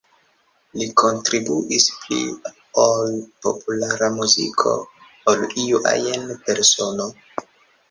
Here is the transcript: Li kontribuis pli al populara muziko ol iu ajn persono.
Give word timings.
Li 0.77 0.85
kontribuis 1.01 1.85
pli 1.97 2.17
al 2.85 3.13
populara 3.49 4.11
muziko 4.17 4.75
ol 5.35 5.47
iu 5.67 5.85
ajn 5.95 6.29
persono. 6.49 7.11